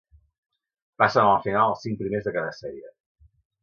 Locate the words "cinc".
1.87-2.03